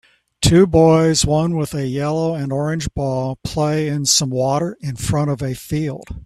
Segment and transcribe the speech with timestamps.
[0.41, 5.29] Two boys one with a yellow and orange ball play in some water in front
[5.29, 6.05] of a field